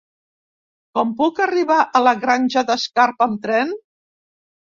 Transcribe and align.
Com 0.97 1.11
puc 1.19 1.41
arribar 1.45 1.77
a 1.83 2.01
la 2.07 2.15
Granja 2.25 2.65
d'Escarp 2.71 3.23
amb 3.27 3.39
tren? 3.45 3.77